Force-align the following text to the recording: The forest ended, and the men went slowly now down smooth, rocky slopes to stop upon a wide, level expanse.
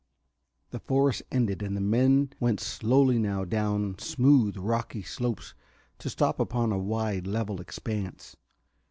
The 0.71 0.79
forest 0.79 1.21
ended, 1.31 1.61
and 1.61 1.77
the 1.77 1.79
men 1.79 2.31
went 2.39 2.59
slowly 2.59 3.19
now 3.19 3.45
down 3.45 3.99
smooth, 3.99 4.57
rocky 4.57 5.03
slopes 5.03 5.53
to 5.99 6.09
stop 6.09 6.39
upon 6.39 6.71
a 6.71 6.79
wide, 6.79 7.27
level 7.27 7.61
expanse. 7.61 8.35